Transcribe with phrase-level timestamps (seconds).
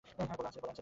[0.07, 0.71] হ্যাঁ, বলো আনসারি।